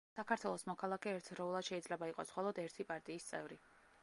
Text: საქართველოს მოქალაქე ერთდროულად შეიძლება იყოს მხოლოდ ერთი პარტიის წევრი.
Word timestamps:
საქართველოს 0.17 0.63
მოქალაქე 0.69 1.13
ერთდროულად 1.17 1.69
შეიძლება 1.69 2.09
იყოს 2.13 2.35
მხოლოდ 2.35 2.63
ერთი 2.65 2.89
პარტიის 2.95 3.31
წევრი. 3.31 3.63